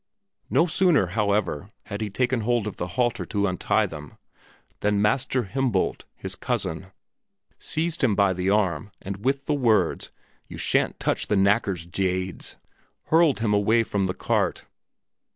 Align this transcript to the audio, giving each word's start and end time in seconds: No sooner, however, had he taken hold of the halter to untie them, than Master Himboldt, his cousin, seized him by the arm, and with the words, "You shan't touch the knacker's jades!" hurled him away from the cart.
No 0.49 0.65
sooner, 0.65 1.05
however, 1.13 1.69
had 1.83 2.01
he 2.01 2.09
taken 2.09 2.41
hold 2.41 2.65
of 2.65 2.77
the 2.77 2.87
halter 2.97 3.23
to 3.27 3.45
untie 3.45 3.85
them, 3.85 4.17
than 4.79 4.99
Master 4.99 5.43
Himboldt, 5.43 6.05
his 6.15 6.33
cousin, 6.33 6.87
seized 7.59 8.03
him 8.03 8.15
by 8.15 8.33
the 8.33 8.49
arm, 8.49 8.89
and 8.99 9.23
with 9.23 9.45
the 9.45 9.53
words, 9.53 10.09
"You 10.47 10.57
shan't 10.57 10.99
touch 10.99 11.27
the 11.27 11.35
knacker's 11.37 11.85
jades!" 11.85 12.57
hurled 13.09 13.41
him 13.41 13.53
away 13.53 13.83
from 13.83 14.05
the 14.05 14.15
cart. 14.15 14.65